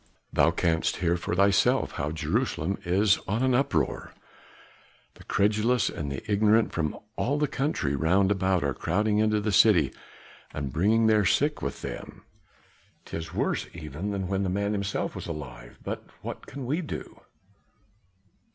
[0.33, 4.15] "Thou canst hear for thyself how Jerusalem is on an uproar;
[5.13, 9.93] the credulous and ignorant from all the country round about are crowding into the city
[10.59, 12.23] bringing their sick with them."
[13.05, 17.21] "'Tis worse even than when the man himself was alive; but what can we do?"